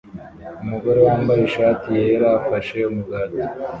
[0.63, 3.41] Umugore wambaye ishati yera afashe umugati